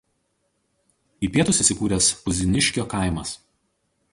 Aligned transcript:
Į 1.27 1.29
pietus 1.35 1.61
įsikūręs 1.65 2.09
Puziniškio 2.25 2.87
kaimas. 2.95 3.35